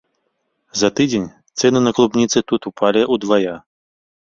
За 0.81 0.89
тыдзень 1.01 1.29
цэны 1.59 1.85
на 1.87 1.95
клубніцы 2.01 2.47
тут 2.49 2.61
упалі 2.75 3.09
ўдвая. 3.15 3.53